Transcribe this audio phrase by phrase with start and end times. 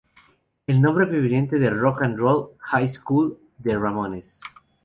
[0.65, 4.35] El nombre proviene de Rock 'n' Roll High School de The Ramones.